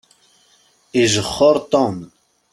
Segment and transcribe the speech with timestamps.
[1.01, 1.97] Ijexxeṛ Tom.